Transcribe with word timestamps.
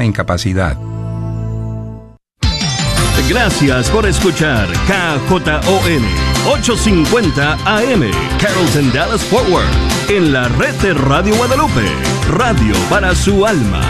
incapacidad. 0.00 0.76
Gracias 3.28 3.88
por 3.90 4.04
escuchar 4.06 4.66
KJON 4.86 6.02
850 6.46 7.52
AM 7.64 8.10
Carrollton 8.40 8.92
Dallas 8.92 9.22
Forward 9.24 9.66
en 10.08 10.32
la 10.32 10.48
red 10.48 10.74
de 10.82 10.92
Radio 10.94 11.34
Guadalupe, 11.36 11.84
radio 12.30 12.74
para 12.90 13.14
su 13.14 13.46
alma. 13.46 13.80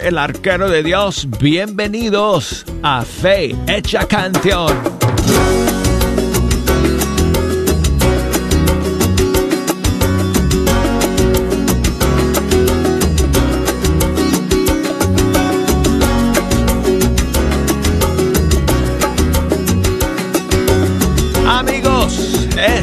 El 0.00 0.18
arquero 0.18 0.70
de 0.70 0.84
Dios, 0.84 1.26
bienvenidos 1.40 2.64
a 2.82 3.02
Fe 3.02 3.56
Hecha 3.66 4.06
Canción. 4.06 4.72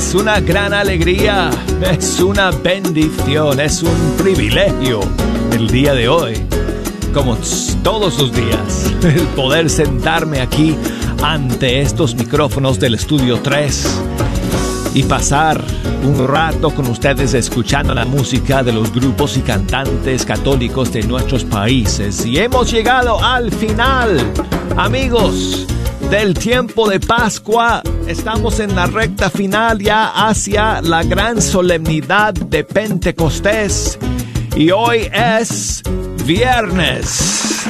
Es 0.07 0.15
una 0.15 0.39
gran 0.39 0.73
alegría, 0.73 1.49
es 1.81 2.21
una 2.21 2.51
bendición, 2.51 3.59
es 3.59 3.83
un 3.83 4.15
privilegio 4.17 5.01
el 5.51 5.67
día 5.67 5.93
de 5.93 6.07
hoy, 6.07 6.35
como 7.13 7.37
todos 7.83 8.17
los 8.17 8.31
días, 8.31 8.89
el 9.03 9.27
poder 9.35 9.69
sentarme 9.69 10.39
aquí 10.39 10.77
ante 11.21 11.81
estos 11.81 12.15
micrófonos 12.15 12.79
del 12.79 12.93
estudio 12.93 13.41
3 13.41 14.01
y 14.93 15.03
pasar 15.03 15.61
un 16.05 16.25
rato 16.25 16.69
con 16.69 16.87
ustedes 16.87 17.33
escuchando 17.33 17.93
la 17.93 18.05
música 18.05 18.63
de 18.63 18.71
los 18.71 18.93
grupos 18.93 19.35
y 19.35 19.41
cantantes 19.41 20.25
católicos 20.25 20.93
de 20.93 21.03
nuestros 21.03 21.43
países. 21.43 22.25
Y 22.25 22.37
hemos 22.37 22.71
llegado 22.71 23.21
al 23.21 23.51
final, 23.51 24.21
amigos, 24.77 25.67
del 26.09 26.33
tiempo 26.33 26.89
de 26.89 26.99
Pascua. 26.99 27.81
Estamos 28.07 28.59
en 28.59 28.75
la 28.75 28.85
recta 28.87 29.29
final 29.29 29.79
ya 29.79 30.07
hacia 30.27 30.81
la 30.81 31.03
gran 31.03 31.41
solemnidad 31.41 32.33
de 32.33 32.63
Pentecostés. 32.63 33.97
Y 34.55 34.71
hoy 34.71 35.09
es 35.13 35.83
viernes. 36.25 37.67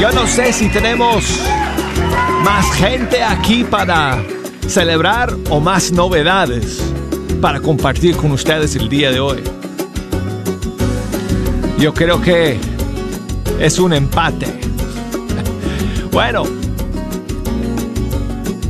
Yo 0.00 0.10
no 0.12 0.26
sé 0.26 0.50
si 0.54 0.70
tenemos 0.70 1.42
más 2.42 2.72
gente 2.72 3.22
aquí 3.22 3.64
para 3.64 4.24
celebrar 4.66 5.36
o 5.50 5.60
más 5.60 5.92
novedades 5.92 6.82
para 7.42 7.60
compartir 7.60 8.16
con 8.16 8.32
ustedes 8.32 8.74
el 8.76 8.88
día 8.88 9.10
de 9.10 9.20
hoy. 9.20 9.42
Yo 11.78 11.92
creo 11.92 12.18
que 12.22 12.58
es 13.58 13.78
un 13.78 13.92
empate. 13.92 14.46
Bueno, 16.10 16.44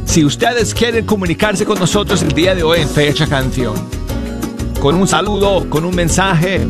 si 0.04 0.24
ustedes 0.24 0.74
quieren 0.74 1.06
comunicarse 1.06 1.64
con 1.64 1.78
nosotros 1.78 2.22
el 2.22 2.32
día 2.32 2.56
de 2.56 2.64
hoy 2.64 2.80
en 2.80 2.88
Fecha 2.88 3.28
Canción, 3.28 3.74
con 4.80 4.96
un 4.96 5.06
saludo, 5.06 5.70
con 5.70 5.84
un 5.84 5.94
mensaje, 5.94 6.66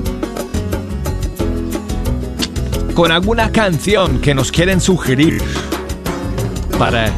con 3.01 3.13
alguna 3.13 3.51
canción 3.51 4.21
que 4.21 4.35
nos 4.35 4.53
quieren 4.53 4.79
sugerir 4.79 5.41
para 6.79 7.11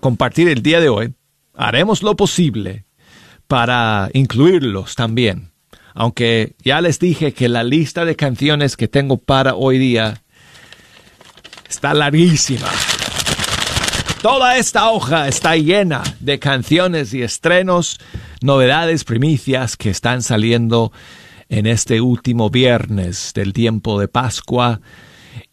compartir 0.00 0.48
el 0.48 0.60
día 0.60 0.80
de 0.80 0.88
hoy, 0.88 1.14
haremos 1.54 2.02
lo 2.02 2.16
posible 2.16 2.84
para 3.46 4.10
incluirlos 4.12 4.96
también. 4.96 5.52
Aunque 5.94 6.56
ya 6.64 6.80
les 6.80 6.98
dije 6.98 7.32
que 7.32 7.48
la 7.48 7.62
lista 7.62 8.04
de 8.04 8.16
canciones 8.16 8.76
que 8.76 8.88
tengo 8.88 9.18
para 9.18 9.54
hoy 9.54 9.78
día 9.78 10.24
está 11.68 11.94
larguísima. 11.94 12.66
Toda 14.22 14.56
esta 14.56 14.90
hoja 14.90 15.28
está 15.28 15.54
llena 15.54 16.02
de 16.18 16.40
canciones 16.40 17.14
y 17.14 17.22
estrenos, 17.22 18.00
novedades, 18.42 19.04
primicias 19.04 19.76
que 19.76 19.90
están 19.90 20.22
saliendo 20.22 20.90
en 21.48 21.68
este 21.68 22.00
último 22.00 22.50
viernes 22.50 23.30
del 23.32 23.52
tiempo 23.52 24.00
de 24.00 24.08
Pascua 24.08 24.80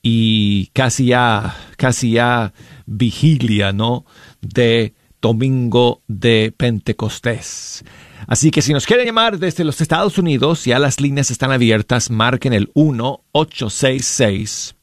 y 0.02 0.68
casi 0.68 1.08
ya, 1.08 1.58
casi 1.78 2.12
ya 2.12 2.54
vigilia, 2.86 3.74
¿no? 3.74 4.06
De 4.42 4.94
domingo 5.22 6.02
de 6.08 6.54
Pentecostés. 6.56 7.84
Así 8.28 8.52
que 8.52 8.62
si 8.62 8.72
nos 8.74 8.86
quieren 8.86 9.06
llamar 9.06 9.40
desde 9.40 9.64
los 9.64 9.80
Estados 9.82 10.18
Unidos, 10.18 10.66
ya 10.66 10.80
las 10.80 11.00
líneas 11.00 11.32
están 11.32 11.52
abiertas, 11.52 12.10
marquen 12.10 12.52
el 12.54 12.74
1-866 12.74 14.76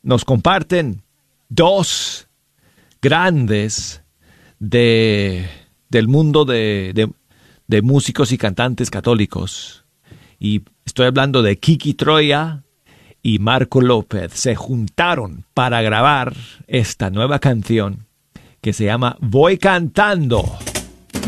nos 0.03 0.27
comparten 0.27 1.03
dos 1.49 2.28
grandes 3.00 4.00
de, 4.60 5.48
del 5.88 6.06
mundo 6.06 6.44
de, 6.44 6.93
de, 6.94 7.10
de 7.66 7.82
músicos 7.82 8.31
y 8.31 8.38
cantantes 8.38 8.91
católicos. 8.91 9.84
Y 10.38 10.62
estoy 10.84 11.06
hablando 11.06 11.43
de 11.43 11.59
Kiki 11.59 11.94
Troya 11.94 12.62
y 13.22 13.41
Marco 13.41 13.81
López. 13.81 14.32
Se 14.34 14.54
juntaron 14.54 15.44
para 15.53 15.82
grabar 15.82 16.34
esta 16.69 17.10
nueva 17.10 17.41
canción 17.41 18.06
que 18.60 18.72
se 18.72 18.84
llama 18.84 19.16
Voy 19.21 19.59
cantando. 19.59 20.44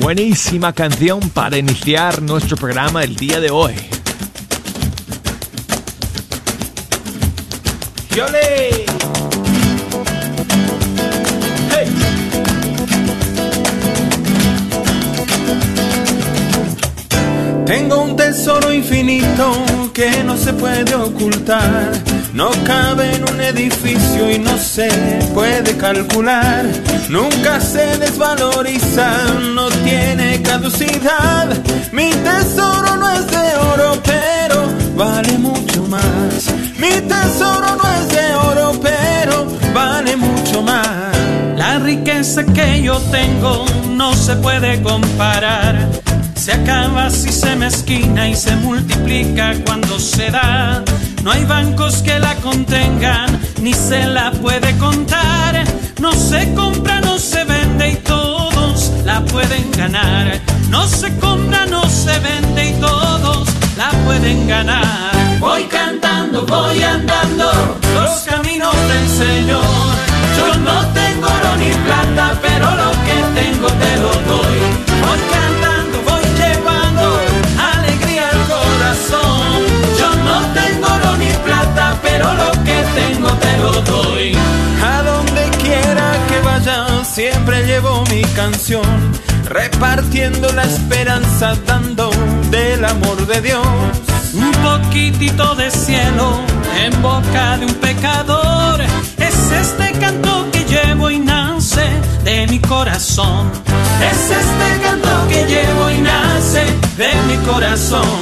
Buenísima 0.00 0.72
canción 0.72 1.20
para 1.30 1.58
iniciar 1.58 2.22
nuestro 2.22 2.56
programa 2.56 3.02
el 3.02 3.16
día 3.16 3.40
de 3.40 3.50
hoy. 3.50 3.74
¡Yole! 8.14 8.84
Tengo 17.72 18.02
un 18.02 18.16
tesoro 18.16 18.70
infinito 18.70 19.64
que 19.94 20.22
no 20.24 20.36
se 20.36 20.52
puede 20.52 20.94
ocultar. 20.94 21.90
No 22.34 22.50
cabe 22.66 23.14
en 23.14 23.22
un 23.26 23.40
edificio 23.40 24.30
y 24.30 24.38
no 24.38 24.58
se 24.58 24.90
puede 25.32 25.74
calcular. 25.78 26.66
Nunca 27.08 27.62
se 27.62 27.96
desvaloriza, 27.96 29.08
no 29.54 29.70
tiene 29.86 30.42
caducidad. 30.42 31.48
Mi 31.92 32.10
tesoro 32.10 32.96
no 32.96 33.08
es 33.08 33.26
de 33.28 33.56
oro, 33.72 34.02
pero 34.04 34.66
vale 34.94 35.38
mucho 35.38 35.82
más. 35.84 36.52
Mi 36.76 36.90
tesoro 37.08 37.74
no 37.74 37.84
es 38.00 38.08
de 38.10 38.34
oro, 38.34 38.72
pero 38.82 39.46
vale 39.72 40.14
mucho 40.18 40.60
más. 40.60 41.16
La 41.56 41.78
riqueza 41.78 42.44
que 42.44 42.82
yo 42.82 42.98
tengo 43.10 43.64
no 43.96 44.12
se 44.12 44.36
puede 44.36 44.82
comparar. 44.82 45.88
Se 46.42 46.50
acaba 46.50 47.08
si 47.08 47.30
se 47.30 47.54
mezquina 47.54 48.28
y 48.28 48.34
se 48.34 48.56
multiplica 48.56 49.54
cuando 49.64 50.00
se 50.00 50.28
da. 50.28 50.82
No 51.22 51.30
hay 51.30 51.44
bancos 51.44 52.02
que 52.02 52.18
la 52.18 52.34
contengan, 52.34 53.40
ni 53.60 53.72
se 53.72 54.04
la 54.06 54.32
puede 54.32 54.76
contar. 54.78 55.62
No 56.00 56.12
se 56.12 56.52
compra, 56.54 57.00
no 57.00 57.16
se 57.16 57.44
vende 57.44 57.90
y 57.90 57.94
todos 57.98 58.90
la 59.04 59.20
pueden 59.26 59.70
ganar. 59.70 60.40
No 60.68 60.84
se 60.88 61.16
compra, 61.20 61.64
no 61.66 61.88
se 61.88 62.18
vende 62.18 62.70
y 62.70 62.72
todos 62.80 63.46
la 63.76 63.90
pueden 64.04 64.48
ganar. 64.48 65.38
Voy 65.38 65.62
cantando, 65.66 66.44
voy 66.44 66.82
andando 66.82 67.52
los 67.94 68.10
caminos 68.22 68.74
del 68.88 69.08
Señor. 69.08 69.62
Yo 70.36 70.56
no 70.56 70.86
tengo 70.88 71.24
oro 71.28 71.56
ni 71.56 71.70
plata, 71.86 72.36
pero 72.42 72.66
lo 72.82 72.90
que 73.06 73.40
tengo 73.40 73.68
te 73.68 73.96
lo 73.98 74.11
siempre 87.14 87.62
llevo 87.66 88.04
mi 88.10 88.22
canción, 88.34 88.82
repartiendo 89.44 90.50
la 90.52 90.64
esperanza, 90.64 91.54
dando 91.66 92.10
del 92.50 92.84
amor 92.84 93.26
de 93.26 93.40
Dios. 93.42 93.66
Un 94.32 94.52
poquitito 94.52 95.54
de 95.54 95.70
cielo 95.70 96.40
en 96.82 97.02
boca 97.02 97.58
de 97.58 97.66
un 97.66 97.74
pecador, 97.74 98.80
es 99.18 99.50
este 99.50 99.92
canto 99.98 100.46
que 100.52 100.64
llevo 100.64 101.10
y 101.10 101.18
nace 101.18 101.84
de 102.24 102.46
mi 102.46 102.58
corazón. 102.60 103.50
Es 104.10 104.30
este 104.30 104.82
canto 104.82 105.28
que 105.28 105.44
llevo 105.44 105.90
y 105.90 105.98
nace 106.00 106.64
de 106.96 107.12
mi 107.28 107.36
corazón. 107.44 108.21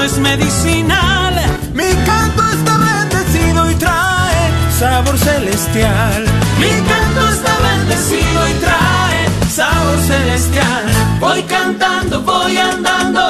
no 0.00 0.06
es 0.06 0.18
medicinal. 0.18 1.34
Mi 1.74 1.90
canto 2.06 2.42
está 2.56 2.74
bendecido 2.78 3.70
y 3.70 3.74
trae 3.74 4.42
sabor 4.78 5.18
celestial. 5.18 6.24
Mi 6.58 6.72
canto 6.90 7.28
está 7.28 7.54
bendecido 7.68 8.48
y 8.48 8.54
trae 8.64 9.20
sabor 9.50 9.98
celestial. 10.06 10.84
Voy 11.20 11.42
cantando, 11.42 12.22
voy 12.22 12.56
andando 12.56 13.22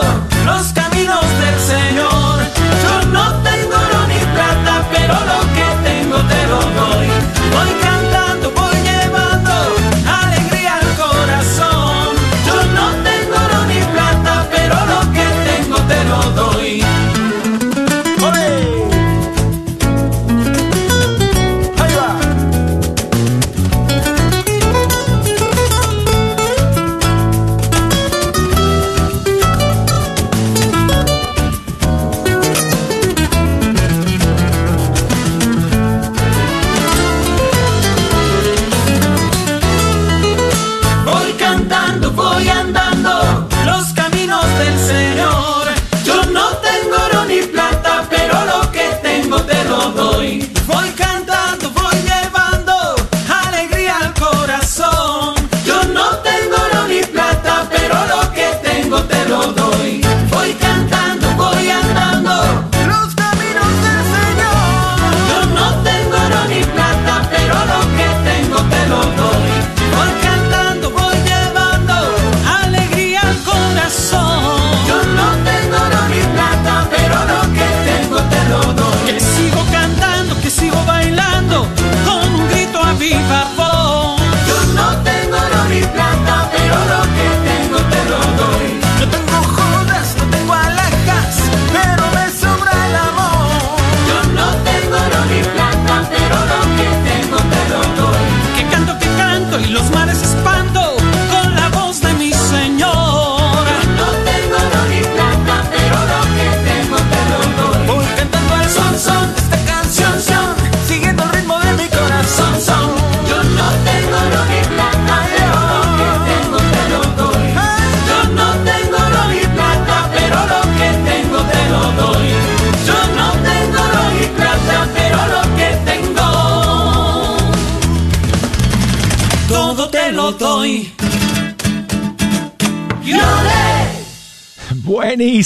los 0.44 0.72
caminos 0.72 1.24
del 1.42 1.58
Señor. 1.72 2.36
Yo 2.84 2.94
no 3.16 3.24
tengo 3.48 3.74
oro 3.86 4.00
ni 4.12 4.20
plata, 4.34 4.74
pero 4.92 5.14
lo 5.30 5.40
que 5.56 5.66
tengo 5.88 6.18
te 6.32 6.40
lo 6.52 6.60
doy. 6.80 7.19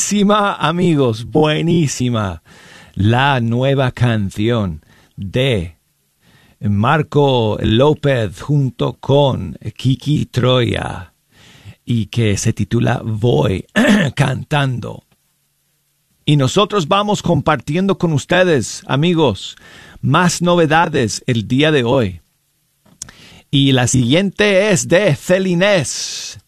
Buenísima, 0.04 0.56
amigos, 0.56 1.25
buenísima. 1.25 2.42
La 2.94 3.40
nueva 3.40 3.90
canción 3.90 4.84
de 5.16 5.78
Marco 6.61 7.56
López 7.62 8.42
junto 8.42 8.99
con 9.00 9.56
Kiki 9.75 10.26
Troya 10.26 11.14
y 11.87 12.06
que 12.08 12.37
se 12.37 12.52
titula 12.52 13.00
Voy 13.02 13.64
cantando. 14.14 15.04
Y 16.26 16.37
nosotros 16.37 16.87
vamos 16.87 17.23
compartiendo 17.23 17.96
con 17.96 18.12
ustedes, 18.12 18.82
amigos, 18.87 19.56
más 20.02 20.42
novedades 20.42 21.25
el 21.26 21.49
día 21.49 21.73
de 21.73 21.82
hoy. 21.82 22.20
Y 23.50 23.73
la 23.73 23.87
siguiente 23.87 24.70
es 24.70 24.87
de 24.87 25.16
Celinés, 25.16 26.40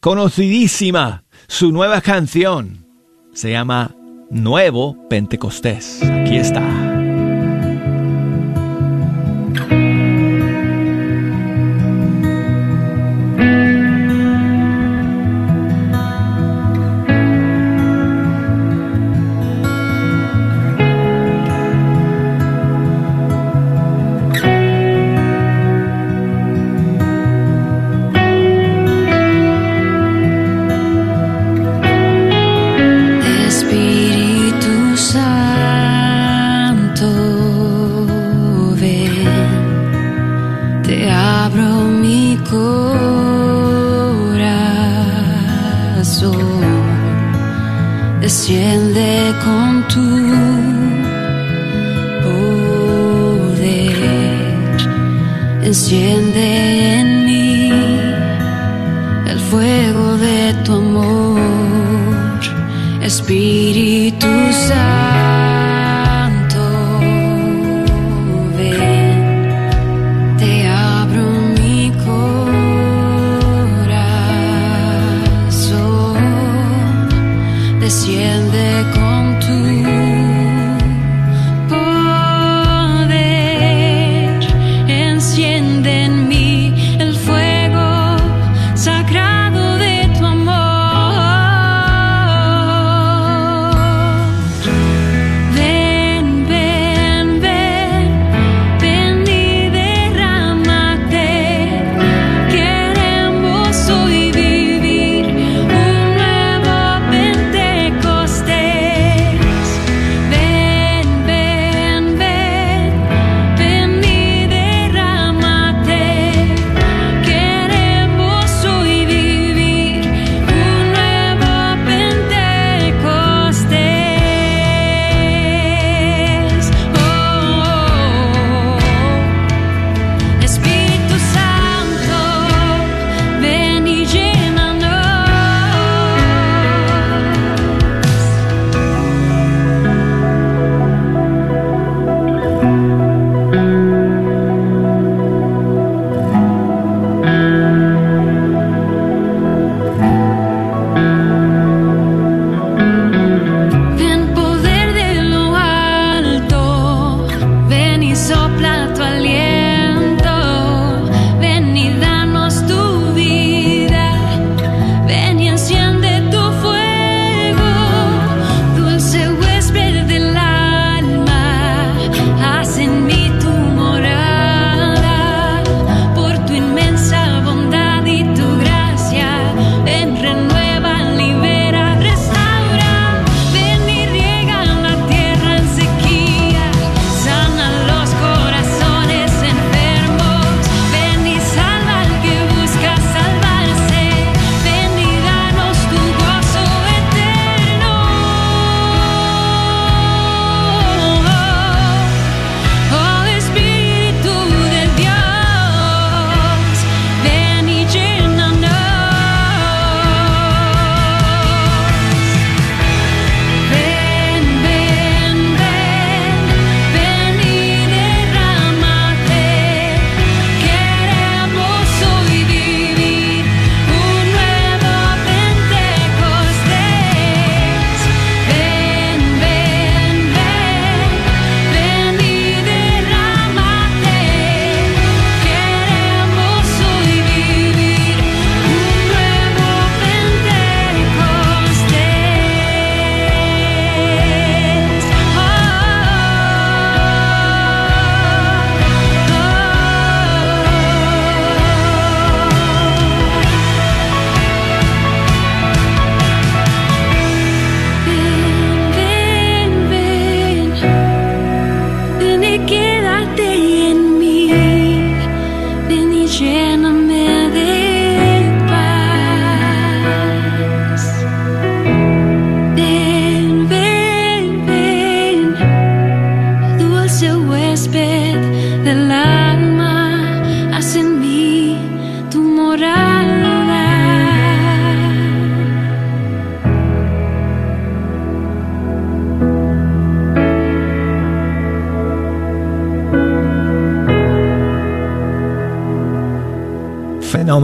conocidísima 0.00 1.24
su 1.52 1.70
nueva 1.70 2.00
canción 2.00 2.86
se 3.34 3.50
llama 3.50 3.94
Nuevo 4.30 5.06
Pentecostés. 5.10 6.02
Aquí 6.02 6.38
está. 6.38 6.91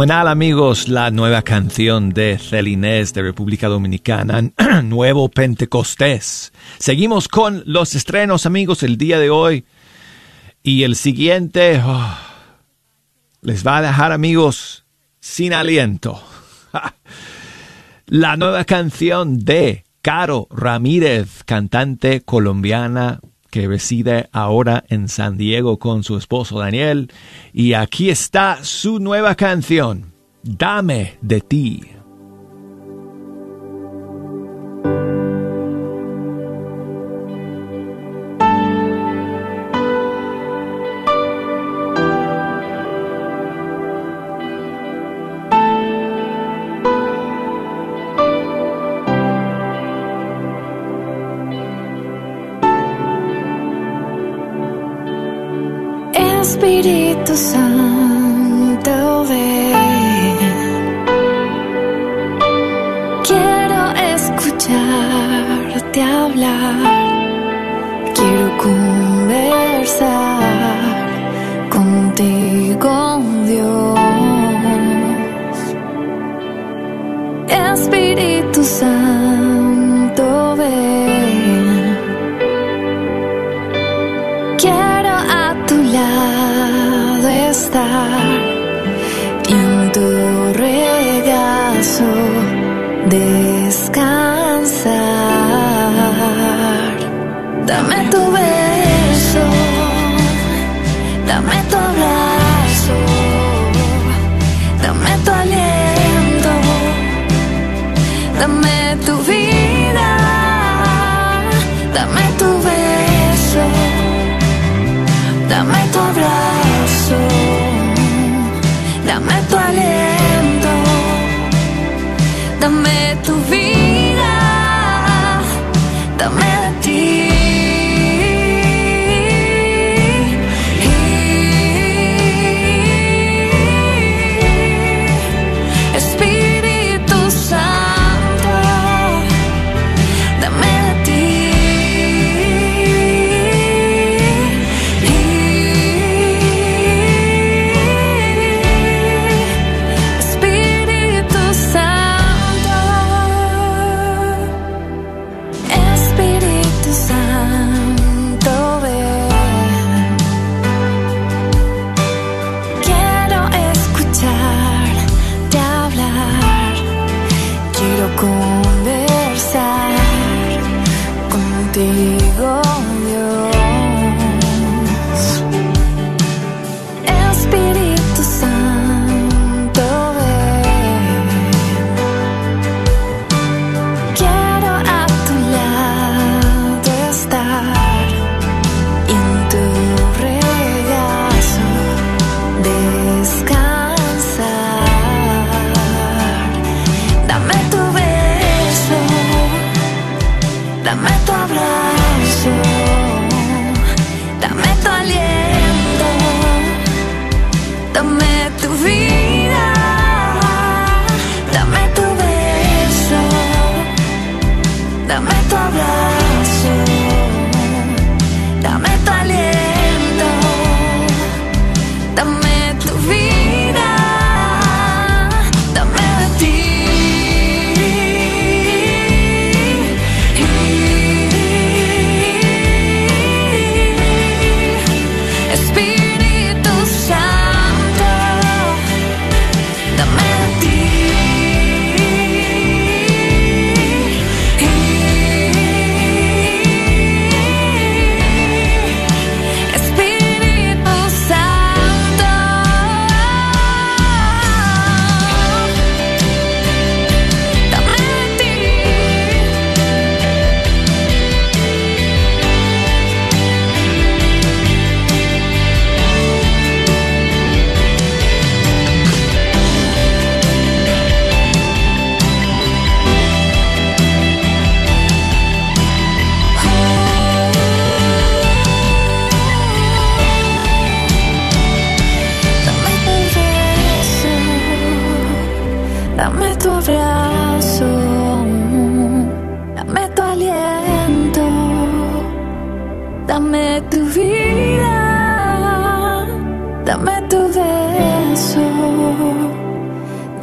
Fenomenal 0.08 0.28
amigos, 0.28 0.88
la 0.88 1.10
nueva 1.10 1.42
canción 1.42 2.14
de 2.14 2.38
Celinés 2.38 3.12
de 3.12 3.20
República 3.20 3.68
Dominicana, 3.68 4.40
Nuevo 4.82 5.28
Pentecostés. 5.28 6.50
Seguimos 6.78 7.28
con 7.28 7.62
los 7.66 7.94
estrenos 7.94 8.46
amigos 8.46 8.82
el 8.82 8.96
día 8.96 9.18
de 9.18 9.28
hoy 9.28 9.66
y 10.62 10.84
el 10.84 10.96
siguiente 10.96 11.82
oh, 11.84 12.16
les 13.42 13.66
va 13.66 13.76
a 13.76 13.82
dejar 13.82 14.12
amigos 14.12 14.86
sin 15.20 15.52
aliento. 15.52 16.22
la 18.06 18.38
nueva 18.38 18.64
canción 18.64 19.44
de 19.44 19.84
Caro 20.00 20.48
Ramírez, 20.50 21.44
cantante 21.44 22.22
colombiana 22.22 23.20
que 23.50 23.66
reside 23.66 24.28
ahora 24.32 24.84
en 24.88 25.08
San 25.08 25.36
Diego 25.36 25.78
con 25.78 26.02
su 26.02 26.16
esposo 26.16 26.58
Daniel. 26.58 27.10
Y 27.52 27.74
aquí 27.74 28.10
está 28.10 28.58
su 28.62 28.98
nueva 28.98 29.34
canción, 29.34 30.12
Dame 30.42 31.18
de 31.20 31.40
ti. 31.40 31.97
Espíritu 56.48 57.36
Santo, 57.36 59.24
ven. 59.28 60.36
Quiero 63.28 63.80
escucharte 64.14 66.00
hablar. 66.00 66.80
Quiero 68.14 68.46
conversar. 68.64 70.57
Deus. 93.08 93.47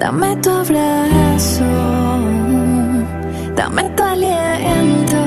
Dame 0.06 0.36
tu 0.40 0.52
abrazo, 0.52 1.66
dame 3.56 3.90
tu 3.96 4.04
aliento, 4.04 5.24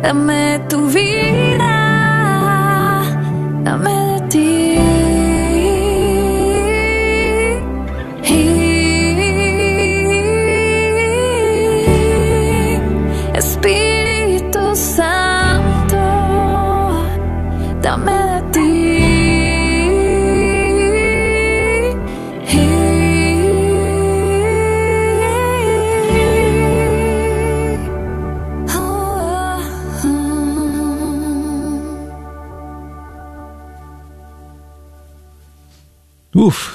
dame 0.00 0.58
tu 0.70 0.86
vida. 0.88 1.73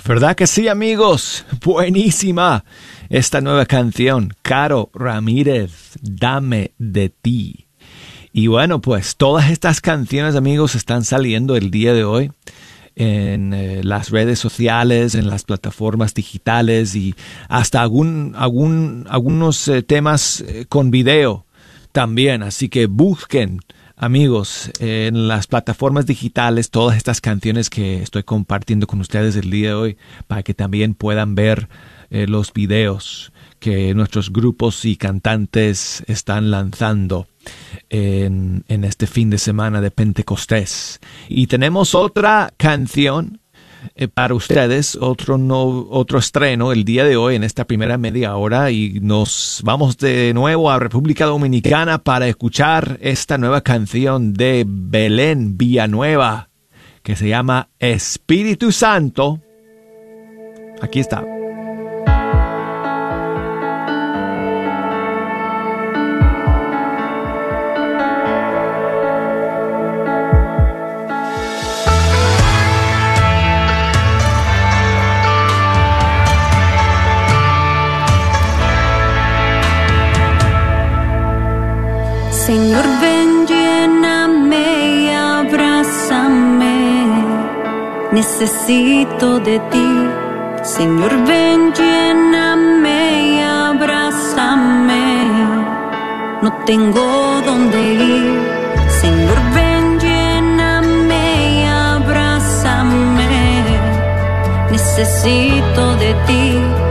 ¿Verdad 0.09 0.35
que 0.35 0.47
sí, 0.47 0.67
amigos? 0.67 1.45
Buenísima 1.63 2.65
esta 3.09 3.41
nueva 3.41 3.67
canción, 3.67 4.33
Caro 4.41 4.89
Ramírez, 4.91 5.99
Dame 6.01 6.71
de 6.79 7.09
ti. 7.09 7.67
Y 8.33 8.47
bueno, 8.47 8.81
pues 8.81 9.17
todas 9.17 9.51
estas 9.51 9.81
canciones, 9.81 10.35
amigos, 10.35 10.73
están 10.73 11.03
saliendo 11.03 11.55
el 11.55 11.69
día 11.69 11.93
de 11.93 12.05
hoy 12.05 12.31
en 12.95 13.53
eh, 13.53 13.81
las 13.83 14.09
redes 14.09 14.39
sociales, 14.39 15.13
en 15.13 15.29
las 15.29 15.43
plataformas 15.43 16.15
digitales 16.15 16.95
y 16.95 17.13
hasta 17.47 17.83
algún, 17.83 18.33
algún, 18.35 19.05
algunos 19.11 19.67
eh, 19.67 19.83
temas 19.83 20.41
eh, 20.41 20.65
con 20.67 20.89
video 20.89 21.45
también. 21.91 22.41
Así 22.41 22.67
que 22.67 22.87
busquen 22.87 23.59
amigos, 23.99 24.71
en 24.79 25.27
las 25.27 25.45
plataformas 25.45 26.05
digitales 26.05 26.71
todas 26.71 26.97
estas 26.97 27.21
canciones 27.21 27.69
que 27.69 28.01
estoy 28.01 28.23
compartiendo 28.23 28.87
con 28.87 28.99
ustedes 29.01 29.35
el 29.35 29.51
día 29.51 29.69
de 29.69 29.73
hoy 29.75 29.97
para 30.27 30.41
que 30.41 30.53
también 30.53 30.95
puedan 30.95 31.35
ver 31.35 31.69
los 32.09 32.53
videos 32.53 33.31
que 33.59 33.93
nuestros 33.93 34.31
grupos 34.31 34.85
y 34.85 34.95
cantantes 34.95 36.03
están 36.07 36.49
lanzando 36.49 37.27
en, 37.89 38.63
este 38.67 39.05
fin 39.05 39.29
de 39.29 39.37
semana 39.37 39.81
de 39.81 39.91
Pentecostés. 39.91 40.99
Y 41.27 41.47
tenemos 41.47 41.93
otra 41.93 42.53
canción 42.57 43.41
eh, 43.95 44.07
para 44.07 44.33
ustedes, 44.33 44.97
otro, 44.99 45.37
no, 45.37 45.87
otro 45.89 46.19
estreno 46.19 46.71
el 46.71 46.83
día 46.83 47.03
de 47.05 47.17
hoy 47.17 47.35
en 47.35 47.43
esta 47.43 47.65
primera 47.65 47.97
media 47.97 48.35
hora 48.35 48.71
y 48.71 48.99
nos 49.01 49.61
vamos 49.63 49.97
de 49.97 50.33
nuevo 50.33 50.69
a 50.69 50.79
República 50.79 51.25
Dominicana 51.25 51.97
para 51.97 52.27
escuchar 52.27 52.97
esta 53.01 53.37
nueva 53.37 53.61
canción 53.61 54.33
de 54.33 54.65
Belén 54.67 55.57
Villanueva 55.57 56.49
que 57.03 57.15
se 57.15 57.29
llama 57.29 57.69
Espíritu 57.79 58.71
Santo. 58.71 59.39
Aquí 60.81 60.99
está. 60.99 61.38
Necesito 88.19 89.39
de 89.39 89.57
ti. 89.71 89.91
Señor, 90.61 91.13
ven, 91.25 91.71
lléname 91.71 92.99
y 93.29 93.39
abrázame. 93.39 95.05
No 96.41 96.51
tengo 96.65 97.41
dónde 97.45 97.79
ir. 97.93 98.37
Señor, 99.01 99.39
ven, 99.55 99.99
lléname 99.99 101.23
y 101.59 101.63
abrázame. 101.63 103.29
Necesito 104.69 105.95
de 105.95 106.13
ti. 106.27 106.88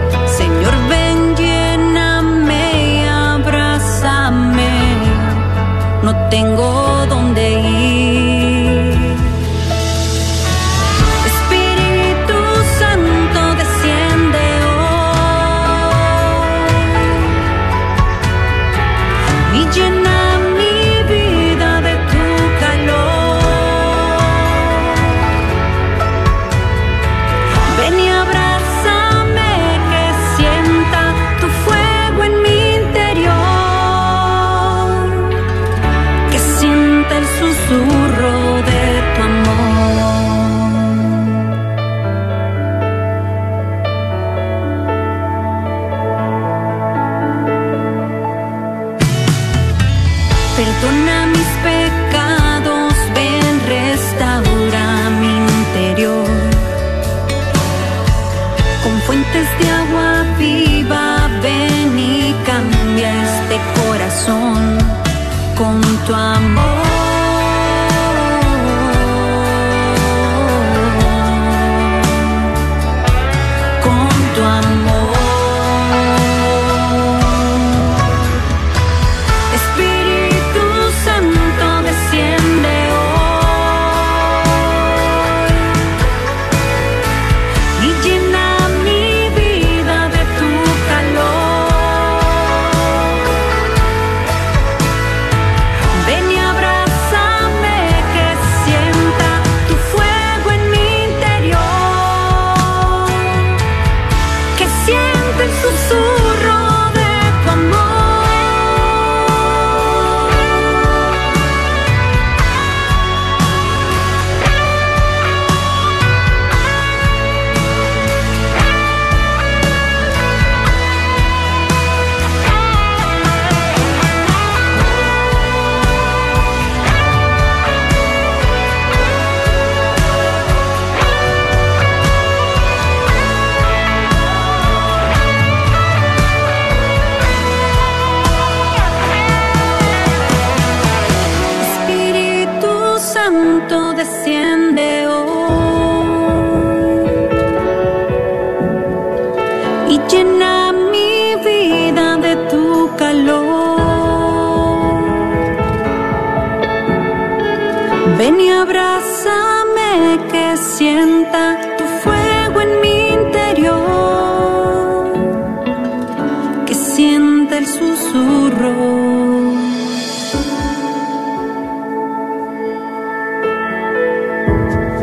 Susurro. 167.68 168.72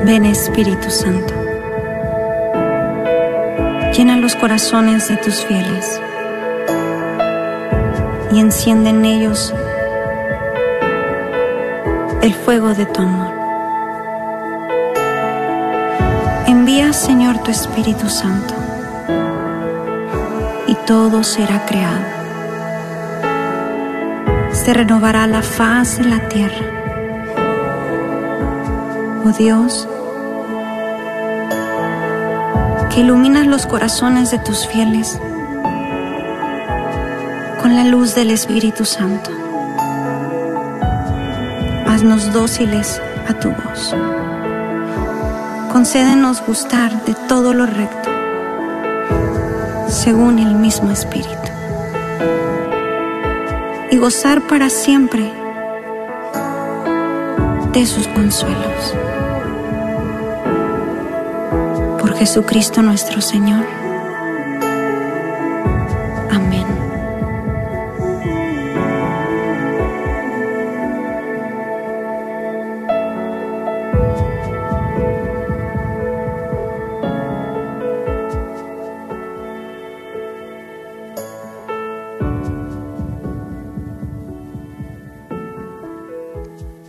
Ven 0.03 0.25
Espíritu 0.25 0.89
Santo. 0.89 1.33
Llena 3.95 4.17
los 4.17 4.35
corazones 4.35 5.07
de 5.07 5.17
tus 5.17 5.45
fieles 5.45 6.01
y 8.31 8.39
enciende 8.39 8.89
en 8.89 9.05
ellos 9.05 9.53
el 12.21 12.33
fuego 12.33 12.73
de 12.73 12.85
tu 12.85 13.01
amor. 13.01 13.33
Envía, 16.47 16.93
Señor, 16.93 17.37
tu 17.43 17.51
Espíritu 17.51 18.09
Santo 18.09 18.53
y 20.67 20.75
todo 20.85 21.23
será 21.23 21.65
creado. 21.65 22.14
Se 24.65 24.73
renovará 24.73 25.27
la 25.27 25.43
faz 25.43 25.99
de 25.99 26.05
la 26.05 26.27
tierra. 26.27 26.65
Oh 29.23 29.29
Dios, 29.29 29.87
que 32.89 33.01
iluminas 33.01 33.45
los 33.45 33.67
corazones 33.67 34.31
de 34.31 34.39
tus 34.39 34.65
fieles 34.67 35.19
con 37.61 37.75
la 37.75 37.83
luz 37.83 38.15
del 38.15 38.31
Espíritu 38.31 38.85
Santo. 38.85 39.29
Haznos 41.85 42.33
dóciles 42.33 42.99
a 43.29 43.35
tu 43.35 43.51
voz. 43.51 43.95
Concédenos 45.71 46.41
gustar 46.43 47.05
de 47.05 47.13
todo 47.27 47.53
lo 47.53 47.67
recto, 47.67 48.09
según 49.89 50.39
el 50.39 50.55
mismo 50.55 50.89
Espíritu, 50.89 51.51
y 53.95 53.97
gozar 53.97 54.45
para 54.45 54.69
siempre 54.69 55.23
de 57.71 57.85
sus 57.85 58.09
consuelos. 58.09 58.93
Por 62.01 62.13
Jesucristo 62.15 62.81
nuestro 62.81 63.21
Señor. 63.21 63.84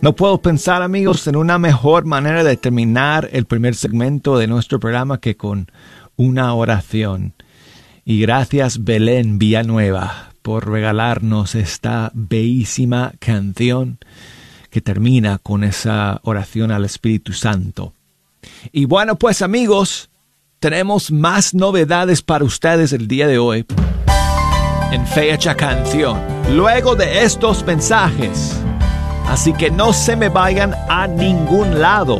No 0.07 0.15
puedo 0.15 0.41
pensar, 0.41 0.83
amigos, 0.83 1.27
en 1.27 1.35
una 1.35 1.59
mejor 1.59 2.05
manera 2.05 2.41
de 2.41 2.55
terminar 2.55 3.27
el 3.33 3.43
primer 3.43 3.75
segmento 3.75 4.37
de 4.37 4.47
nuestro 4.47 4.79
programa 4.79 5.19
que 5.19 5.35
con 5.35 5.69
una 6.15 6.53
oración. 6.53 7.33
Y 8.05 8.21
gracias, 8.21 8.85
Belén 8.85 9.37
Villanueva, 9.37 10.31
por 10.41 10.71
regalarnos 10.71 11.55
esta 11.55 12.09
bellísima 12.13 13.11
canción 13.19 13.97
que 14.69 14.79
termina 14.79 15.39
con 15.39 15.65
esa 15.65 16.21
oración 16.23 16.71
al 16.71 16.85
Espíritu 16.85 17.33
Santo. 17.33 17.91
Y 18.71 18.85
bueno, 18.85 19.17
pues 19.17 19.41
amigos, 19.41 20.09
tenemos 20.59 21.11
más 21.11 21.53
novedades 21.53 22.21
para 22.21 22.45
ustedes 22.45 22.93
el 22.93 23.09
día 23.09 23.27
de 23.27 23.39
hoy 23.39 23.65
en 24.89 25.05
Fecha 25.05 25.53
Canción. 25.57 26.17
Luego 26.55 26.95
de 26.95 27.23
estos 27.25 27.65
mensajes, 27.65 28.57
Así 29.29 29.53
que 29.53 29.69
no 29.69 29.93
se 29.93 30.15
me 30.15 30.29
vayan 30.29 30.73
a 30.89 31.07
ningún 31.07 31.79
lado. 31.81 32.19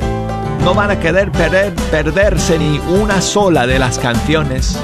No 0.63 0.73
van 0.73 0.91
a 0.91 0.99
querer 0.99 1.31
perder, 1.31 1.73
perderse 1.89 2.59
ni 2.59 2.79
una 2.79 3.21
sola 3.21 3.65
de 3.65 3.79
las 3.79 3.97
canciones 3.97 4.77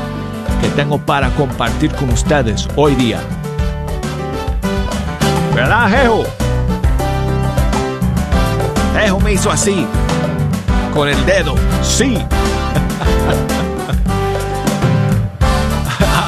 que 0.62 0.70
tengo 0.70 0.98
para 0.98 1.30
compartir 1.32 1.92
con 1.92 2.10
ustedes 2.10 2.68
hoy 2.78 2.96
día. 2.96 3.20
¿Verdad, 5.54 5.90
Jejo? 5.90 6.24
Jejo 8.98 9.20
me 9.20 9.34
hizo 9.34 9.52
así, 9.52 9.86
con 10.94 11.10
el 11.10 11.26
dedo. 11.26 11.56
Sí. 11.82 12.18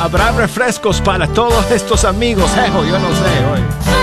Habrá 0.03 0.31
refrescos 0.31 0.99
para 1.01 1.27
todos 1.27 1.71
estos 1.71 2.03
amigos, 2.03 2.51
Jejo, 2.53 2.83
yo 2.83 2.99
no 2.99 3.07
sé 3.07 3.45
hoy. 3.53 3.94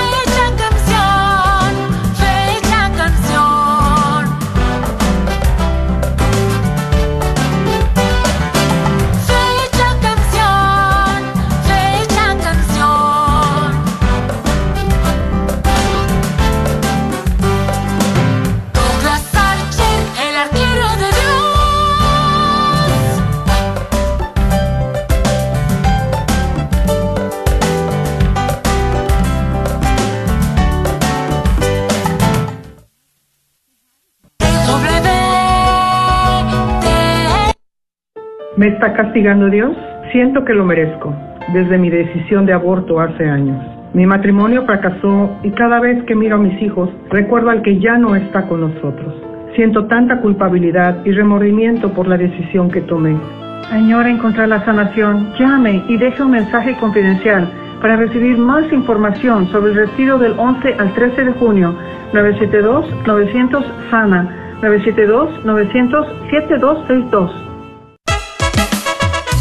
¿Me 38.63 38.69
está 38.69 38.93
castigando 38.93 39.51
Dios? 39.51 39.77
Siento 40.13 40.45
que 40.45 40.55
lo 40.55 40.65
merezco, 40.65 41.13
desde 41.53 41.79
mi 41.79 41.91
decisión 41.91 42.47
de 42.47 42.53
aborto 42.53 43.01
hace 43.01 43.29
años. 43.29 43.59
Mi 43.93 44.07
matrimonio 44.07 44.65
fracasó 44.65 45.37
y 45.43 45.51
cada 45.51 45.81
vez 45.81 46.01
que 46.05 46.15
miro 46.15 46.37
a 46.37 46.39
mis 46.39 46.63
hijos 46.63 46.89
recuerdo 47.11 47.51
al 47.51 47.63
que 47.63 47.81
ya 47.81 47.99
no 47.99 48.15
está 48.15 48.47
con 48.47 48.61
nosotros. 48.61 49.17
Siento 49.57 49.87
tanta 49.87 50.21
culpabilidad 50.21 51.05
y 51.05 51.11
remordimiento 51.11 51.93
por 51.93 52.07
la 52.07 52.17
decisión 52.17 52.71
que 52.71 52.83
tomé. 52.83 53.17
Añora 53.73 54.09
encontrar 54.09 54.47
la 54.47 54.65
sanación. 54.65 55.33
Llame 55.41 55.83
y 55.89 55.97
deje 55.97 56.23
un 56.23 56.31
mensaje 56.31 56.77
confidencial 56.77 57.49
para 57.81 57.97
recibir 57.97 58.39
más 58.39 58.73
información 58.73 59.49
sobre 59.49 59.73
el 59.73 59.79
retiro 59.89 60.19
del 60.19 60.39
11 60.39 60.77
al 60.79 60.95
13 60.95 61.25
de 61.25 61.33
junio. 61.33 61.75
972-900 62.13 63.65
SANA. 63.91 64.29
972-900-7262. 64.63 67.52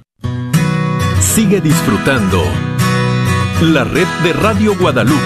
Sigue 1.19 1.61
disfrutando 1.61 2.43
la 3.59 3.83
red 3.83 4.05
de 4.23 4.33
Radio 4.33 4.77
Guadalupe. 4.77 5.17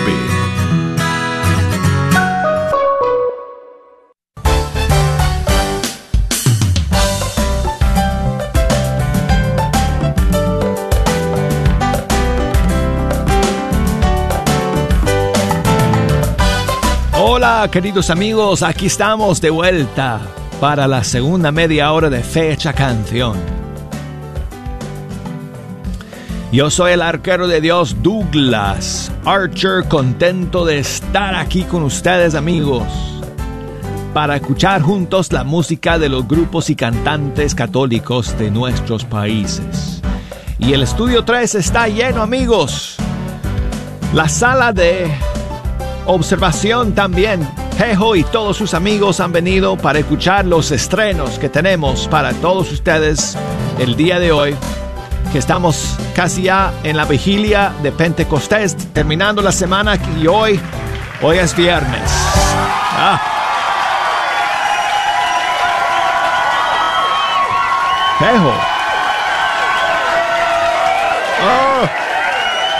Hola 17.19 17.67
queridos 17.69 18.09
amigos, 18.09 18.63
aquí 18.63 18.85
estamos 18.85 19.41
de 19.41 19.49
vuelta 19.49 20.21
para 20.59 20.87
la 20.87 21.03
segunda 21.03 21.51
media 21.51 21.91
hora 21.91 22.09
de 22.09 22.23
Fecha 22.23 22.73
Canción. 22.73 23.37
Yo 26.51 26.69
soy 26.69 26.93
el 26.93 27.01
arquero 27.01 27.47
de 27.47 27.59
Dios 27.59 27.97
Douglas 28.01 29.11
Archer, 29.25 29.83
contento 29.89 30.63
de 30.63 30.79
estar 30.79 31.35
aquí 31.35 31.63
con 31.63 31.83
ustedes 31.83 32.35
amigos 32.35 32.83
para 34.13 34.37
escuchar 34.37 34.81
juntos 34.81 35.33
la 35.33 35.43
música 35.43 35.99
de 35.99 36.07
los 36.07 36.25
grupos 36.25 36.69
y 36.69 36.75
cantantes 36.75 37.53
católicos 37.53 38.37
de 38.37 38.49
nuestros 38.49 39.03
países. 39.03 40.01
Y 40.57 40.71
el 40.71 40.83
estudio 40.83 41.25
3 41.25 41.55
está 41.55 41.89
lleno 41.89 42.21
amigos. 42.21 42.95
La 44.13 44.29
sala 44.29 44.71
de 44.71 45.11
observación 46.05 46.95
también. 46.95 47.45
Jejo 47.77 48.15
y 48.15 48.23
todos 48.23 48.55
sus 48.55 48.73
amigos 48.73 49.19
han 49.19 49.33
venido 49.33 49.75
para 49.75 49.99
escuchar 49.99 50.45
los 50.45 50.71
estrenos 50.71 51.37
que 51.37 51.49
tenemos 51.49 52.07
para 52.07 52.31
todos 52.33 52.71
ustedes 52.71 53.37
el 53.79 53.97
día 53.97 54.17
de 54.19 54.31
hoy, 54.31 54.55
que 55.33 55.39
estamos 55.39 55.97
casi 56.15 56.43
ya 56.43 56.73
en 56.83 56.95
la 56.95 57.03
vigilia 57.03 57.73
de 57.83 57.91
Pentecostés, 57.91 58.77
terminando 58.93 59.41
la 59.41 59.51
semana 59.51 59.97
y 60.17 60.27
hoy, 60.27 60.59
hoy 61.21 61.37
es 61.37 61.55
viernes. 61.55 62.01
Ah. 62.97 63.21
Oh. 71.43 71.89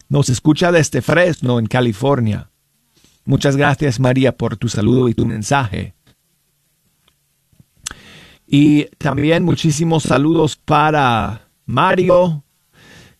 Nos 0.08 0.28
escucha 0.28 0.72
desde 0.72 1.00
Fresno 1.00 1.58
en 1.58 1.66
California. 1.66 2.50
Muchas 3.24 3.56
gracias 3.56 4.00
María 4.00 4.36
por 4.36 4.58
tu 4.58 4.68
saludo 4.68 5.08
y 5.08 5.14
tu 5.14 5.24
mensaje 5.24 5.94
y 8.54 8.84
también 8.98 9.44
muchísimos 9.44 10.02
saludos 10.02 10.56
para 10.56 11.48
Mario, 11.64 12.44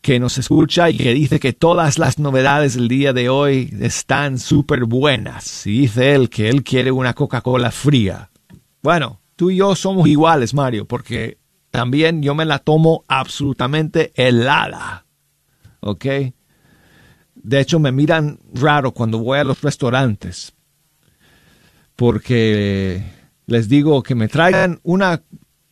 que 0.03 0.21
nos 0.21 0.37
escucha 0.37 0.91
y 0.91 0.99
que 0.99 1.15
dice 1.15 1.41
que 1.41 1.55
todas 1.55 1.99
las 1.99 2.19
novedades 2.19 2.75
del 2.75 2.87
día 2.87 3.15
de 3.15 3.31
hoy 3.31 3.75
están 3.81 4.39
súper 4.39 4.85
buenas. 4.85 5.67
Y 5.67 5.81
dice 5.81 6.15
él 6.15 6.29
que 6.29 6.51
él 6.51 6.63
quiere 6.63 6.93
una 6.93 7.15
Coca-Cola 7.15 7.71
fría. 7.71 8.29
Bueno, 8.83 9.23
tú 9.35 9.51
y 9.51 9.57
yo 9.57 9.75
somos 9.75 10.07
iguales, 10.07 10.53
Mario, 10.53 10.87
porque 10.87 11.39
también 11.71 12.23
yo 12.23 12.35
me 12.35 12.45
la 12.45 12.59
tomo 12.59 13.03
absolutamente 13.09 14.13
helada. 14.17 15.07
¿Ok? 15.81 16.05
De 17.37 17.59
hecho, 17.59 17.79
me 17.79 17.91
miran 17.91 18.39
raro 18.53 18.93
cuando 18.93 19.17
voy 19.17 19.39
a 19.39 19.45
los 19.45 19.63
restaurantes. 19.63 20.53
Porque 21.97 23.22
les 23.47 23.69
digo 23.69 24.03
que 24.03 24.15
me 24.15 24.29
traigan 24.29 24.81
una, 24.83 25.23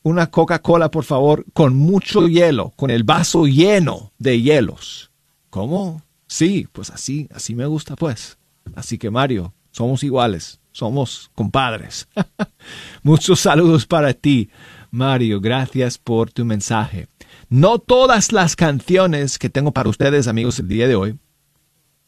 una 0.03 0.31
Coca-Cola, 0.31 0.91
por 0.91 1.05
favor, 1.05 1.45
con 1.53 1.75
mucho 1.75 2.29
hielo, 2.29 2.73
con 2.77 2.91
el 2.91 3.05
vaso 3.05 3.47
lleno 3.47 4.13
de 4.19 4.41
hielos. 4.41 5.11
¿Cómo? 5.51 6.03
Sí, 6.27 6.69
pues 6.73 6.91
así, 6.91 7.29
así 7.35 7.55
me 7.55 7.67
gusta, 7.67 7.97
pues. 7.97 8.39
Así 8.75 8.99
que 8.99 9.11
Mario, 9.11 9.53
somos 9.73 10.05
iguales, 10.05 10.61
somos 10.73 11.31
compadres. 11.35 12.09
Muchos 13.03 13.41
saludos 13.41 13.87
para 13.87 14.13
ti, 14.15 14.51
Mario. 14.91 15.41
Gracias 15.41 15.99
por 15.99 16.31
tu 16.31 16.45
mensaje. 16.45 17.09
No 17.49 17.79
todas 17.79 18.33
las 18.33 18.55
canciones 18.55 19.39
que 19.39 19.51
tengo 19.51 19.73
para 19.73 19.89
ustedes, 19.89 20.29
amigos, 20.29 20.59
el 20.61 20.69
día 20.69 20.87
de 20.87 20.95
hoy, 20.95 21.19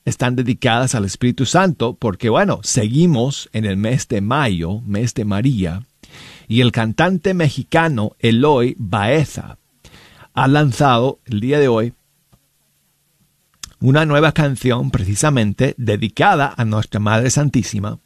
están 0.05 0.37
dedicadas 0.37 0.95
al 0.95 1.05
Espíritu 1.05 1.47
Santo 1.47 1.95
porque, 1.95 2.29
bueno, 2.29 2.61
seguimos 2.63 3.49
en 3.53 3.65
el 3.65 3.77
mes 3.77 4.09
de 4.09 4.21
mayo, 4.21 4.81
mes 4.81 5.15
de 5.15 5.25
María, 5.25 5.87
y 6.49 6.61
el 6.61 6.73
cantante 6.73 7.35
mexicano 7.35 8.17
Eloy 8.19 8.75
Baeza 8.79 9.59
ha 10.35 10.49
lanzado 10.49 11.21
el 11.27 11.41
día 11.41 11.59
de 11.59 11.69
hoy 11.69 11.95
una 13.81 14.07
nueva 14.07 14.33
canción 14.33 14.91
precisamente 14.91 15.75
dedicada 15.77 16.55
a 16.57 16.65
nuestra 16.65 17.01
Madre 17.01 17.31
Santísima 17.31 17.99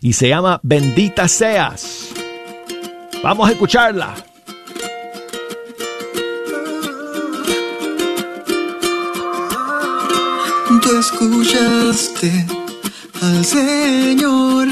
y 0.00 0.12
se 0.12 0.28
llama 0.28 0.60
Bendita 0.62 1.26
seas. 1.26 2.10
Vamos 3.22 3.48
a 3.48 3.52
escucharla. 3.52 4.14
Tú 10.86 10.98
escuchaste 11.00 12.46
al 13.20 13.44
Señor 13.44 14.68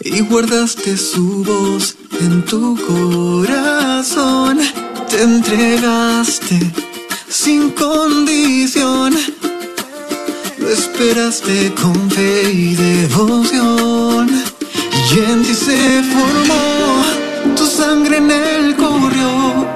y 0.00 0.20
guardaste 0.20 0.96
su 0.96 1.44
voz 1.44 1.96
en 2.18 2.42
tu 2.46 2.74
corazón. 2.86 4.58
Te 5.10 5.22
entregaste 5.22 6.58
sin 7.28 7.72
condición. 7.72 9.14
Lo 10.56 10.70
esperaste 10.70 11.74
con 11.74 12.10
fe 12.10 12.50
y 12.50 12.74
devoción. 12.74 14.30
y 14.30 15.18
en 15.30 15.42
ti 15.42 15.54
se 15.54 16.02
formó, 16.04 17.04
tu 17.54 17.66
sangre 17.66 18.16
en 18.16 18.30
él 18.30 18.76
corrió, 18.76 19.68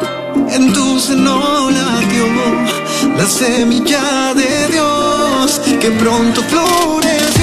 en 0.49 0.73
tu 0.73 0.99
seno 0.99 1.71
latió 1.71 2.82
la 3.17 3.27
semilla 3.27 4.35
de 4.35 4.69
Dios 4.69 5.61
que 5.81 5.91
pronto 5.93 6.43
floreció 6.43 7.42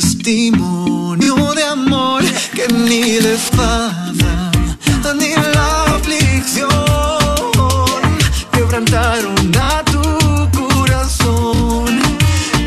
testimonio 0.00 1.54
de 1.54 1.64
amor 1.64 2.22
que 2.54 2.68
ni 2.68 3.18
la 3.18 3.30
espada 3.30 4.50
ni 5.18 5.32
la 5.56 5.84
aflicción 5.96 6.68
quebrantaron 8.52 9.38
a 9.58 9.82
tu 9.92 10.02
corazón. 10.58 11.86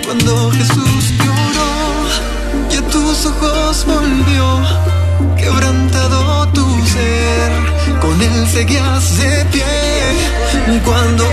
Cuando 0.06 0.52
Jesús 0.58 1.04
lloró 1.24 1.72
y 2.72 2.76
a 2.78 2.84
tus 2.94 3.26
ojos 3.28 3.86
volvió, 3.86 4.48
quebrantado 5.38 6.48
tu 6.48 6.66
ser, 6.94 7.52
con 8.02 8.20
él 8.20 8.48
seguías 8.48 9.18
de 9.20 9.46
pie. 9.52 10.80
Cuando 10.84 11.24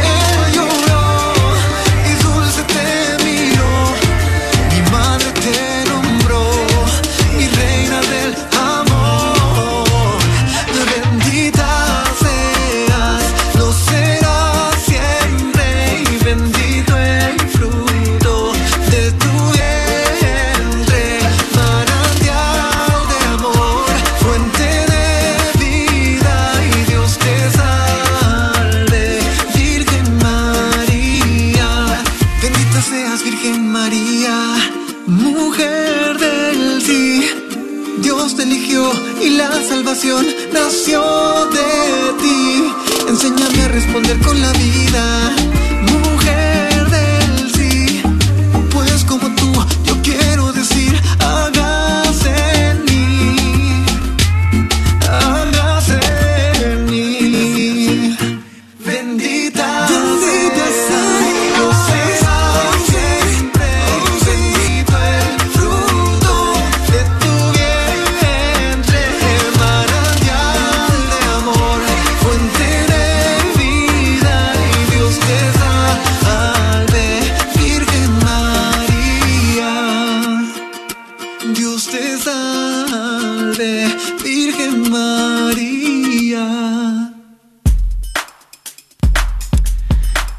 Enséñame 44.07 44.13
a 44.13 44.19
responder 44.19 44.27
con 44.27 44.41
la 44.41 44.53
vida, 44.53 44.76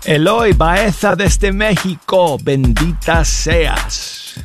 Eloy 0.08 0.54
Baeza 0.54 1.18
desde 1.18 1.52
México, 1.52 2.38
bendita 2.42 3.26
seas. 3.26 4.40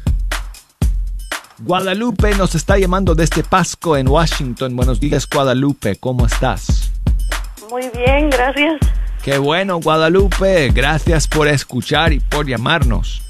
Guadalupe 1.60 2.34
nos 2.34 2.56
está 2.56 2.76
llamando 2.78 3.14
desde 3.14 3.44
Pasco 3.44 3.96
en 3.96 4.08
Washington. 4.08 4.74
Buenos 4.74 4.98
días, 4.98 5.28
Guadalupe, 5.32 5.94
¿cómo 6.00 6.26
estás? 6.26 6.90
Muy 7.70 7.88
bien, 7.90 8.28
gracias. 8.28 8.80
Qué 9.22 9.38
bueno, 9.38 9.78
Guadalupe, 9.78 10.68
gracias 10.70 11.28
por 11.28 11.46
escuchar 11.46 12.12
y 12.12 12.18
por 12.18 12.44
llamarnos. 12.48 13.22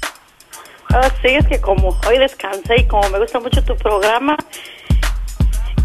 Ah, 0.89 1.11
sí, 1.21 1.27
es 1.27 1.45
que 1.45 1.61
como 1.61 1.95
hoy 2.07 2.17
descansé 2.17 2.77
y 2.79 2.87
como 2.87 3.07
me 3.09 3.19
gusta 3.19 3.39
mucho 3.39 3.63
tu 3.63 3.75
programa, 3.75 4.35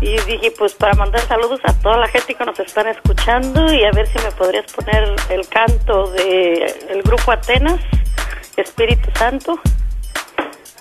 y 0.01 0.13
dije, 0.21 0.53
pues 0.57 0.75
para 0.75 0.95
mandar 0.95 1.21
saludos 1.23 1.61
a 1.65 1.73
toda 1.73 1.97
la 1.99 2.09
gente 2.09 2.35
que 2.35 2.45
nos 2.45 2.59
están 2.61 2.87
escuchando 2.87 3.73
y 3.73 3.85
a 3.85 3.91
ver 3.91 4.07
si 4.07 4.19
me 4.23 4.31
podrías 4.33 4.71
poner 4.73 5.17
el 5.29 5.49
canto 5.49 6.11
de 6.13 6.65
el 6.91 7.03
grupo 7.03 7.33
Atenas, 7.33 7.81
Espíritu 8.57 9.11
Santo. 9.15 9.59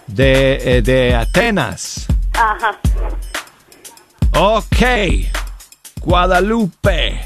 De, 0.06 0.78
eh, 0.78 0.82
de 0.82 1.16
Atenas. 1.16 2.08
Ajá. 2.34 2.80
Ok, 4.40 4.84
Guadalupe. 6.02 7.20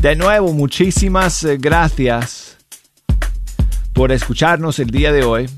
De 0.00 0.16
nuevo, 0.16 0.52
muchísimas 0.52 1.42
eh, 1.44 1.56
gracias 1.58 2.58
por 3.94 4.12
escucharnos 4.12 4.78
el 4.78 4.90
día 4.90 5.12
de 5.12 5.24
hoy. 5.24 5.48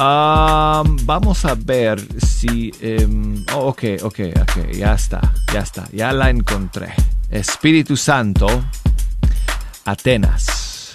Um, 0.00 0.96
vamos 1.04 1.44
a 1.44 1.54
ver 1.54 2.00
si... 2.24 2.72
em, 2.80 3.44
oh, 3.52 3.68
ok, 3.68 3.84
ok, 4.02 4.20
ok, 4.40 4.72
ya 4.72 4.94
está, 4.94 5.20
ya 5.52 5.60
está, 5.60 5.86
ya 5.92 6.10
la 6.12 6.30
encontré. 6.30 6.94
Espíritu 7.30 7.98
Santo, 7.98 8.46
Atenas. 9.84 10.94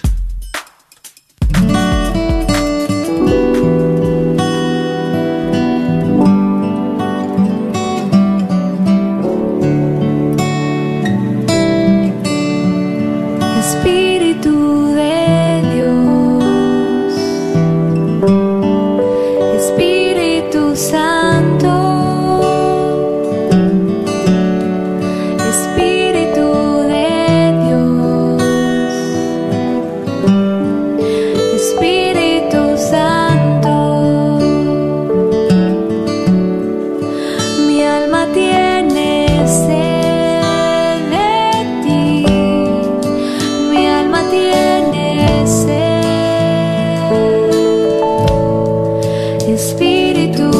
Espíritu. 49.56 50.55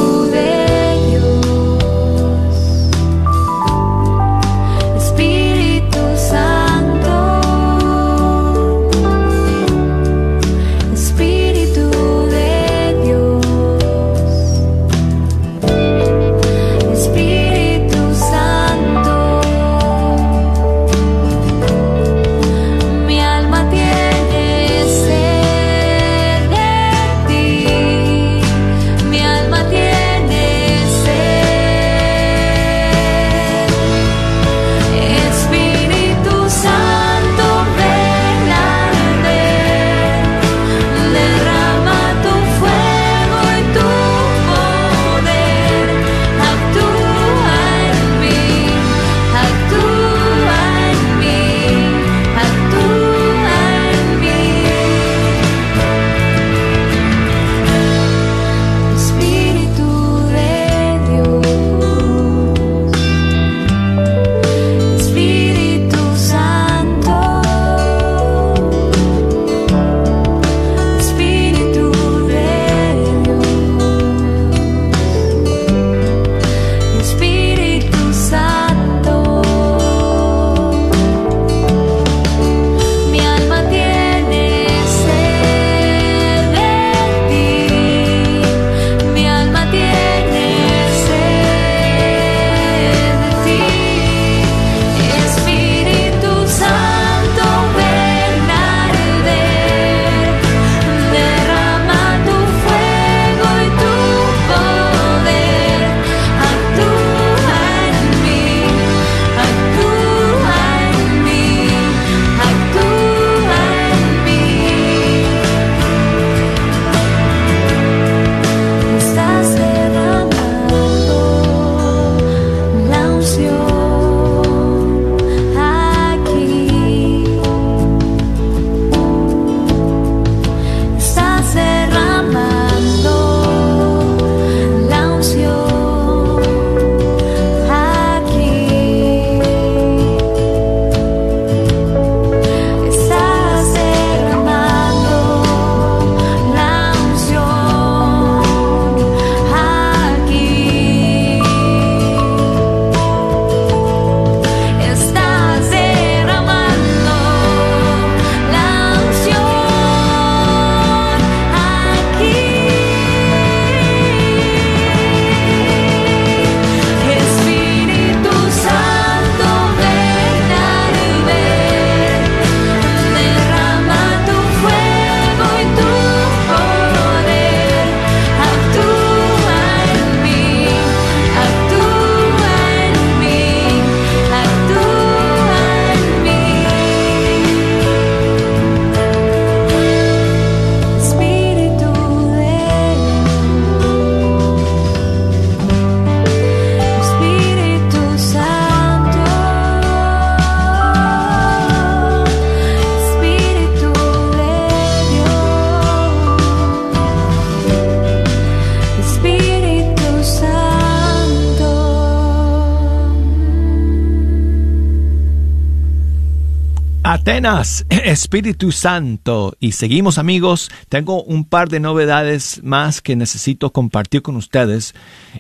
Espíritu 217.91 218.73
Santo. 218.73 219.55
Y 219.61 219.73
seguimos 219.73 220.17
amigos, 220.17 220.71
tengo 220.89 221.23
un 221.23 221.45
par 221.45 221.69
de 221.69 221.81
novedades 221.81 222.63
más 222.65 223.03
que 223.03 223.15
necesito 223.15 223.73
compartir 223.73 224.23
con 224.23 224.37
ustedes. 224.37 224.95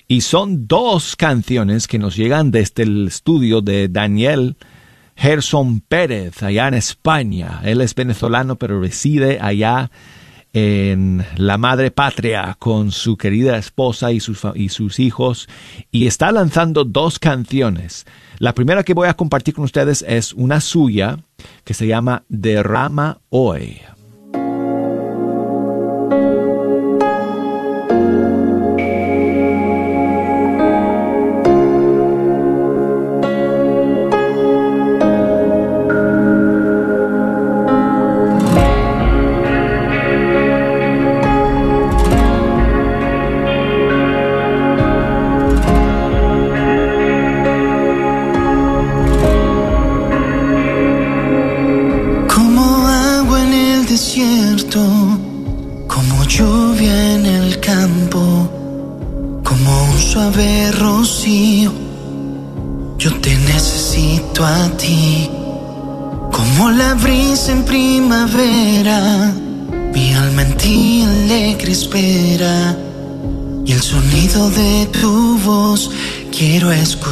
Y 0.07 0.21
son 0.21 0.69
dos 0.69 1.17
canciones 1.17 1.87
que 1.87 1.99
nos 1.99 2.15
llegan 2.15 2.51
desde 2.51 2.83
el 2.83 3.09
estudio 3.09 3.63
de 3.63 3.89
Daniel 3.89 4.59
Gerson 5.17 5.81
Pérez, 5.81 6.43
allá 6.43 6.69
en 6.69 6.75
España. 6.75 7.63
Él 7.65 7.81
es 7.81 7.95
venezolano, 7.95 8.57
pero 8.57 8.79
reside 8.79 9.39
allá 9.41 9.91
en 10.59 11.23
la 11.37 11.59
madre 11.59 11.91
patria 11.91 12.57
con 12.59 12.91
su 12.91 13.19
querida 13.19 13.59
esposa 13.59 14.11
y 14.13 14.21
sus, 14.21 14.41
y 14.55 14.71
sus 14.71 14.99
hijos 14.99 15.51
y 15.91 16.07
está 16.07 16.33
lanzando 16.33 16.85
dos 16.85 17.19
canciones. 17.19 18.07
La 18.39 18.55
primera 18.55 18.83
que 18.83 18.95
voy 18.95 19.09
a 19.09 19.15
compartir 19.15 19.53
con 19.53 19.65
ustedes 19.65 20.03
es 20.09 20.33
una 20.33 20.63
suya 20.63 21.19
que 21.65 21.75
se 21.75 21.87
llama 21.87 22.25
Derrama 22.31 23.21
Hoy. 23.29 23.83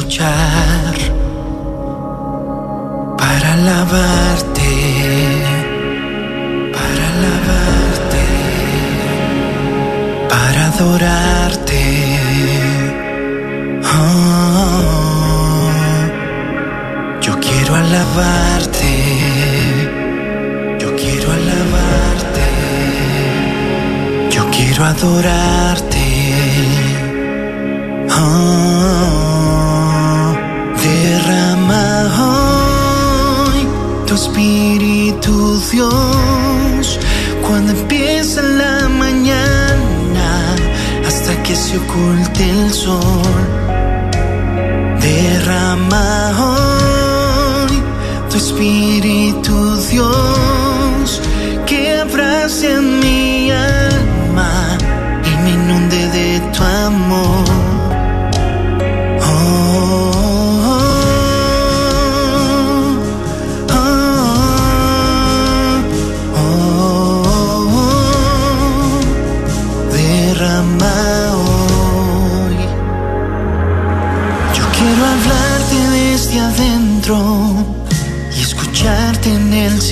Quiero 0.07 0.64
Espíritu 34.13 35.59
Dios 35.71 36.99
cuando 37.41 37.71
empieza 37.71 38.41
la 38.43 38.87
mañana 38.87 40.55
hasta 41.05 41.41
que 41.43 41.55
se 41.55 41.77
oculte 41.77 42.49
el 42.49 42.71
sol. 42.71 43.43
Derrama 45.01 46.31
hoy 46.39 47.81
tu 48.29 48.37
Espíritu 48.37 49.75
Dios 49.89 51.21
que 51.65 51.99
abrace 51.99 52.73
en 52.73 52.94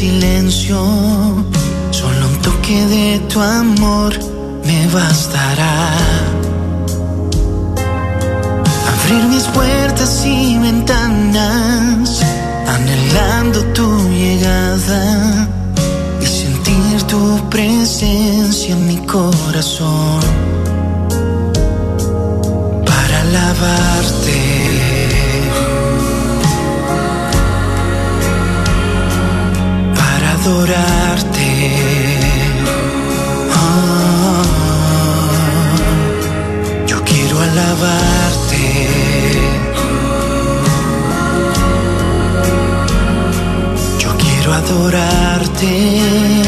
silencio, 0.04 0.80
solo 1.91 2.28
un 2.32 2.38
toque 2.41 2.80
de 2.95 3.20
tu 3.30 3.39
amor 3.39 4.12
me 4.68 4.80
bastará. 4.88 5.76
Abrir 8.93 9.24
mis 9.34 9.45
puertas 9.58 10.12
y 10.26 10.58
ventanas, 10.58 12.22
anhelando 12.76 13.60
tu 13.78 13.88
llegada 14.10 15.04
y 16.24 16.26
sentir 16.26 16.95
tu 17.12 17.24
presencia 17.49 18.74
en 18.76 18.86
mi 18.86 18.97
corazón 19.16 20.22
para 22.89 23.16
alabarte 23.26 24.53
adorarte. 30.44 31.72
Ah, 33.56 34.44
yo 36.86 37.02
quiero 37.06 37.39
alabarte. 37.39 38.88
Yo 44.00 44.10
quiero 44.18 44.54
adorarte. 44.54 46.43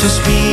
Tu 0.00 0.06
espíritu 0.06 0.36
Dios. 0.36 0.45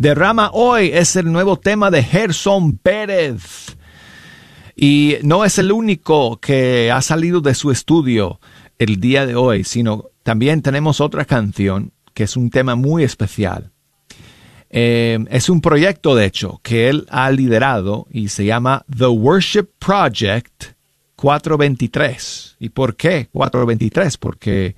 Derrama 0.00 0.48
hoy 0.54 0.92
es 0.94 1.14
el 1.16 1.30
nuevo 1.30 1.58
tema 1.58 1.90
de 1.90 2.02
Gerson 2.02 2.78
Pérez. 2.78 3.76
Y 4.74 5.16
no 5.20 5.44
es 5.44 5.58
el 5.58 5.70
único 5.72 6.38
que 6.38 6.90
ha 6.90 7.02
salido 7.02 7.42
de 7.42 7.54
su 7.54 7.70
estudio 7.70 8.40
el 8.78 8.98
día 8.98 9.26
de 9.26 9.34
hoy, 9.34 9.62
sino 9.62 10.06
también 10.22 10.62
tenemos 10.62 11.02
otra 11.02 11.26
canción 11.26 11.92
que 12.14 12.22
es 12.22 12.38
un 12.38 12.48
tema 12.48 12.76
muy 12.76 13.04
especial. 13.04 13.72
Eh, 14.70 15.18
es 15.28 15.50
un 15.50 15.60
proyecto, 15.60 16.14
de 16.14 16.24
hecho, 16.24 16.60
que 16.62 16.88
él 16.88 17.04
ha 17.10 17.30
liderado 17.30 18.06
y 18.10 18.28
se 18.28 18.46
llama 18.46 18.86
The 18.96 19.08
Worship 19.08 19.68
Project 19.78 20.76
423. 21.16 22.56
¿Y 22.58 22.70
por 22.70 22.96
qué 22.96 23.28
423? 23.30 24.16
Porque 24.16 24.76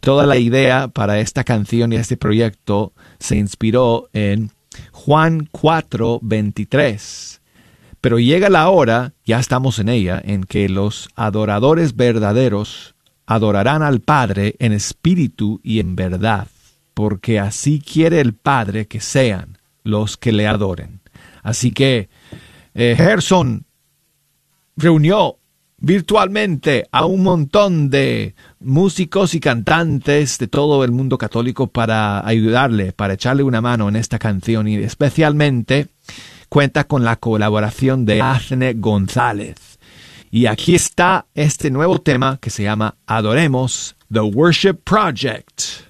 toda 0.00 0.26
la 0.26 0.36
idea 0.36 0.88
para 0.88 1.20
esta 1.20 1.42
canción 1.42 1.94
y 1.94 1.96
este 1.96 2.18
proyecto 2.18 2.92
se 3.18 3.38
inspiró 3.38 4.10
en 4.12 4.50
Juan 4.92 5.48
4:23. 5.50 7.40
Pero 8.00 8.18
llega 8.18 8.48
la 8.48 8.68
hora, 8.68 9.12
ya 9.24 9.38
estamos 9.40 9.78
en 9.78 9.88
ella, 9.88 10.20
en 10.24 10.44
que 10.44 10.68
los 10.68 11.08
adoradores 11.16 11.96
verdaderos 11.96 12.94
adorarán 13.26 13.82
al 13.82 14.00
Padre 14.00 14.54
en 14.58 14.72
espíritu 14.72 15.60
y 15.62 15.80
en 15.80 15.96
verdad, 15.96 16.48
porque 16.94 17.40
así 17.40 17.80
quiere 17.80 18.20
el 18.20 18.34
Padre 18.34 18.86
que 18.86 19.00
sean 19.00 19.58
los 19.82 20.16
que 20.16 20.32
le 20.32 20.46
adoren. 20.46 21.00
Así 21.42 21.72
que 21.72 22.08
eh, 22.74 22.94
Gerson 22.96 23.64
reunió 24.76 25.38
virtualmente 25.78 26.86
a 26.90 27.04
un 27.06 27.22
montón 27.22 27.90
de 27.90 28.34
músicos 28.60 29.34
y 29.34 29.40
cantantes 29.40 30.38
de 30.38 30.48
todo 30.48 30.84
el 30.84 30.92
mundo 30.92 31.18
católico 31.18 31.68
para 31.68 32.26
ayudarle, 32.26 32.92
para 32.92 33.14
echarle 33.14 33.42
una 33.42 33.60
mano 33.60 33.88
en 33.88 33.96
esta 33.96 34.18
canción 34.18 34.68
y 34.68 34.76
especialmente 34.76 35.88
cuenta 36.48 36.84
con 36.84 37.04
la 37.04 37.16
colaboración 37.16 38.04
de 38.04 38.22
Azne 38.22 38.74
González. 38.74 39.78
Y 40.30 40.46
aquí 40.46 40.74
está 40.74 41.26
este 41.34 41.70
nuevo 41.70 42.00
tema 42.00 42.38
que 42.40 42.50
se 42.50 42.62
llama 42.62 42.96
Adoremos 43.06 43.96
The 44.12 44.20
Worship 44.20 44.74
Project. 44.84 45.87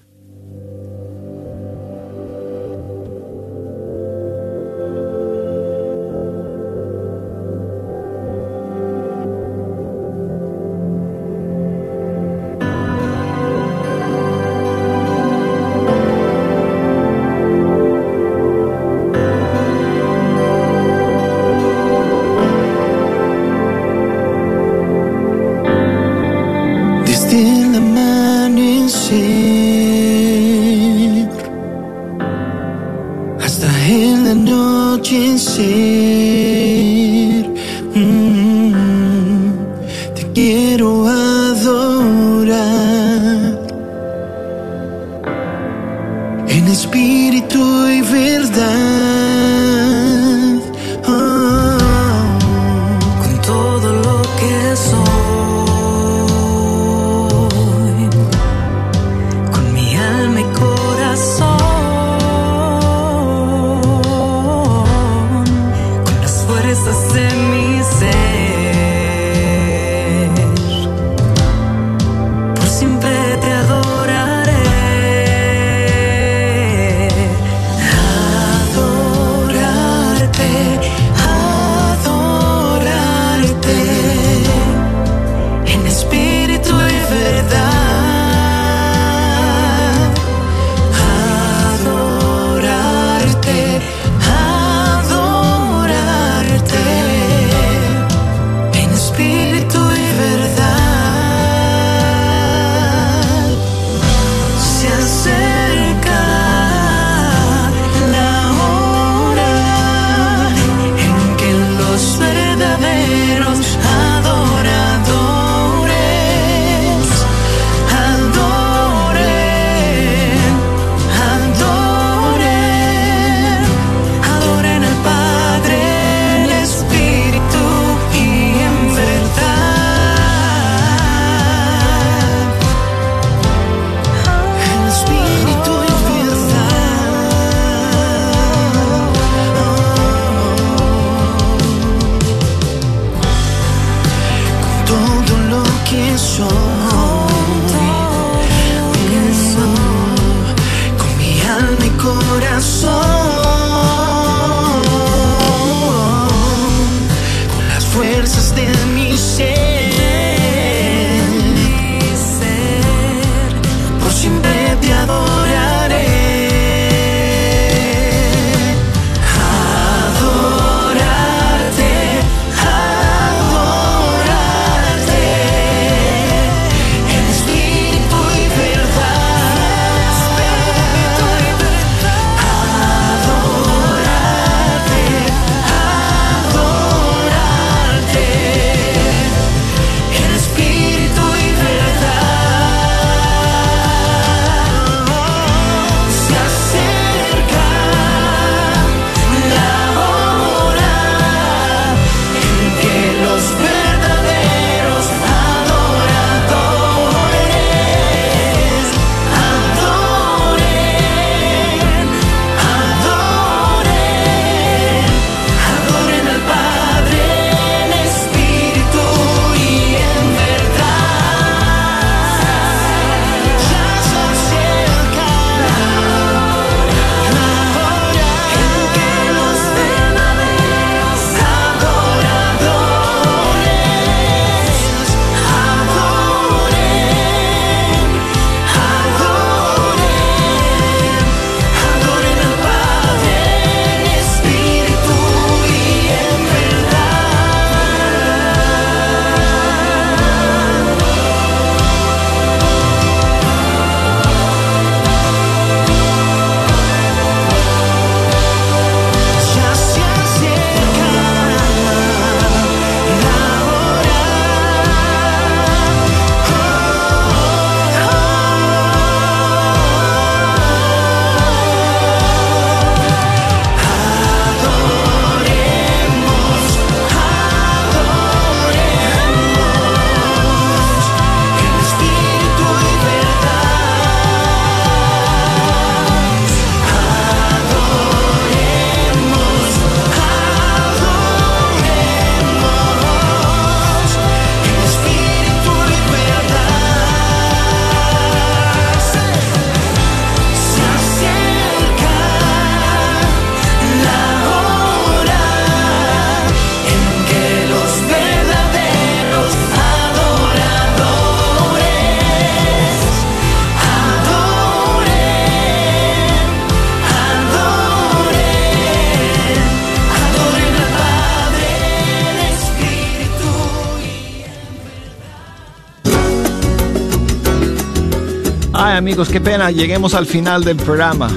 Amigos, 329.09 329.29
qué 329.29 329.41
pena, 329.41 329.71
lleguemos 329.71 330.13
al 330.13 330.27
final 330.27 330.63
del 330.63 330.77
programa. 330.77 331.31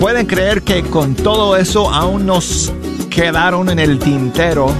¿Pueden 0.00 0.26
creer 0.26 0.62
que 0.62 0.82
con 0.82 1.14
todo 1.14 1.56
eso 1.56 1.94
aún 1.94 2.26
nos 2.26 2.72
quedaron 3.08 3.68
en 3.68 3.78
el 3.78 4.00
tintero 4.00 4.72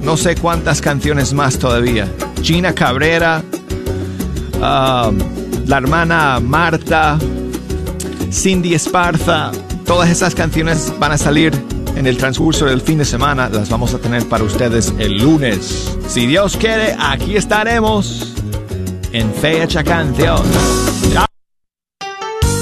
no 0.00 0.16
sé 0.16 0.36
cuántas 0.36 0.80
canciones 0.80 1.32
más 1.32 1.58
todavía? 1.58 2.06
Gina 2.40 2.72
Cabrera, 2.72 3.42
um, 4.58 5.18
la 5.66 5.76
hermana 5.76 6.38
Marta, 6.38 7.18
Cindy 8.30 8.74
Esparza, 8.74 9.50
todas 9.84 10.08
esas 10.08 10.36
canciones 10.36 10.92
van 11.00 11.10
a 11.10 11.18
salir 11.18 11.52
en 11.96 12.06
el 12.06 12.16
transcurso 12.16 12.66
del 12.66 12.80
fin 12.80 12.98
de 12.98 13.04
semana. 13.04 13.48
Las 13.48 13.68
vamos 13.70 13.92
a 13.92 13.98
tener 13.98 14.24
para 14.28 14.44
ustedes 14.44 14.94
el 15.00 15.18
lunes. 15.18 15.96
Si 16.06 16.26
Dios 16.26 16.56
quiere, 16.56 16.94
aquí 16.96 17.34
estaremos 17.34 18.34
en 19.10 19.34
Fecha 19.34 19.82
Canción. 19.82 20.40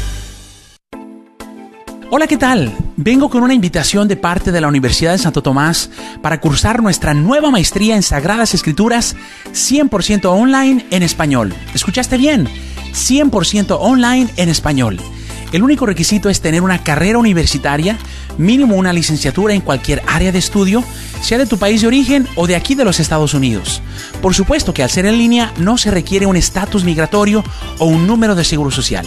Hola, 2.13 2.27
¿qué 2.27 2.35
tal? 2.35 2.75
Vengo 2.97 3.29
con 3.29 3.41
una 3.41 3.53
invitación 3.53 4.09
de 4.09 4.17
parte 4.17 4.51
de 4.51 4.59
la 4.59 4.67
Universidad 4.67 5.13
de 5.13 5.17
Santo 5.17 5.41
Tomás 5.41 5.89
para 6.21 6.41
cursar 6.41 6.83
nuestra 6.83 7.13
nueva 7.13 7.51
maestría 7.51 7.95
en 7.95 8.03
Sagradas 8.03 8.53
Escrituras 8.53 9.15
100% 9.53 10.25
online 10.25 10.85
en 10.91 11.03
español. 11.03 11.53
¿Escuchaste 11.73 12.17
bien? 12.17 12.49
100% 12.91 13.77
online 13.79 14.29
en 14.35 14.49
español. 14.49 14.99
El 15.53 15.63
único 15.63 15.85
requisito 15.85 16.29
es 16.29 16.41
tener 16.41 16.63
una 16.63 16.83
carrera 16.83 17.17
universitaria, 17.17 17.97
mínimo 18.41 18.75
una 18.75 18.91
licenciatura 18.91 19.53
en 19.53 19.61
cualquier 19.61 20.01
área 20.07 20.31
de 20.31 20.39
estudio, 20.39 20.83
sea 21.21 21.37
de 21.37 21.45
tu 21.45 21.57
país 21.57 21.81
de 21.81 21.87
origen 21.87 22.27
o 22.35 22.47
de 22.47 22.55
aquí 22.55 22.75
de 22.75 22.83
los 22.83 22.99
Estados 22.99 23.33
Unidos. 23.33 23.81
Por 24.21 24.33
supuesto 24.33 24.73
que 24.73 24.83
al 24.83 24.89
ser 24.89 25.05
en 25.05 25.17
línea 25.17 25.53
no 25.57 25.77
se 25.77 25.91
requiere 25.91 26.25
un 26.25 26.35
estatus 26.35 26.83
migratorio 26.83 27.43
o 27.77 27.85
un 27.85 28.07
número 28.07 28.35
de 28.35 28.43
seguro 28.43 28.71
social. 28.71 29.05